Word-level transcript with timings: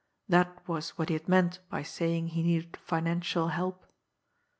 That 0.27 0.67
was 0.67 0.97
what 0.97 1.09
he 1.09 1.13
had 1.13 1.29
meant 1.29 1.59
by 1.69 1.83
saying 1.83 2.29
he 2.29 2.41
needed 2.41 2.75
financial 2.75 3.49
help. 3.49 3.85